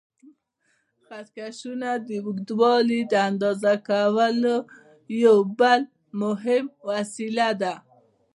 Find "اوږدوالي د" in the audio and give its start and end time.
2.25-3.13